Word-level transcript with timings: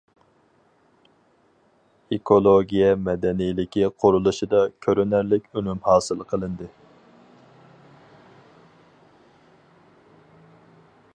ئېكولوگىيە 2.15 2.87
مەدەنىيلىكى 3.09 3.91
قۇرۇلۇشىدا 4.05 4.63
كۆرۈنەرلىك 4.87 5.45
ئۈنۈم 5.61 5.85
ھاسىل 5.89 6.25
قىلىندى. 6.31 6.69